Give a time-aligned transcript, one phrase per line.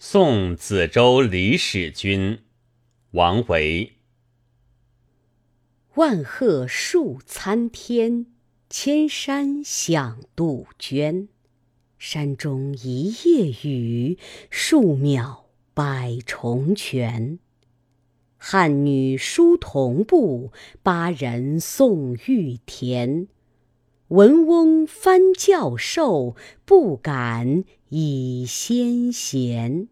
[0.00, 2.38] 送子州李使君，
[3.10, 3.94] 王维。
[5.96, 8.26] 万壑树参天，
[8.70, 11.28] 千山响杜鹃。
[11.98, 14.16] 山中一夜雨，
[14.50, 17.40] 树渺百重泉。
[18.36, 20.52] 汉女书童步，
[20.84, 23.26] 巴人送玉田。
[24.08, 26.34] 文翁翻教授，
[26.64, 29.88] 不敢以先贤。